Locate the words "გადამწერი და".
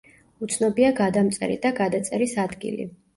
0.99-1.73